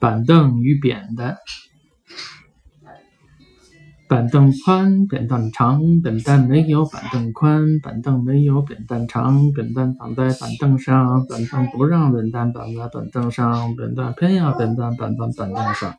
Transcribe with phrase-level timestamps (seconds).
[0.00, 1.36] 板凳与扁担，
[4.08, 15.96] 板凳宽，扁担长，扁担没有板凳宽，板凳没有扁担长，扁担绑在板凳上，板凳不让扁担绑在板凳上，扁担偏要扁担绑在板凳上。